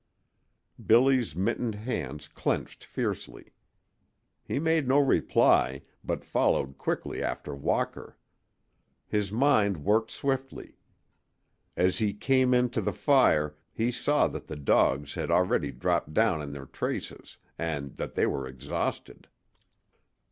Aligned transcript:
Billy's 0.83 1.35
mittened 1.35 1.75
hands 1.75 2.27
clenched 2.27 2.83
fiercely. 2.83 3.53
He 4.43 4.57
made 4.57 4.87
no 4.87 4.97
reply, 4.97 5.83
but 6.03 6.25
followed 6.25 6.79
quickly 6.79 7.21
after 7.21 7.53
Walker. 7.53 8.17
His 9.07 9.31
mind 9.31 9.85
worked 9.85 10.09
swiftly. 10.09 10.75
As 11.77 11.99
he 11.99 12.15
came 12.15 12.51
in 12.55 12.71
to 12.71 12.81
the 12.81 12.91
fire 12.93 13.55
he 13.71 13.91
saw 13.91 14.27
that 14.29 14.47
the 14.47 14.55
dogs 14.55 15.13
had 15.13 15.29
already 15.29 15.71
dropped 15.71 16.15
down 16.15 16.41
in 16.41 16.51
their 16.51 16.65
traces 16.65 17.37
and 17.59 17.97
that 17.97 18.15
they 18.15 18.25
were 18.25 18.47
exhausted. 18.47 19.27